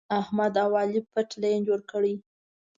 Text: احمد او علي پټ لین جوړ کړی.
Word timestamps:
احمد 0.19 0.53
او 0.63 0.71
علي 0.79 0.99
پټ 1.11 1.29
لین 1.41 1.59
جوړ 1.67 1.79
کړی. 1.91 2.13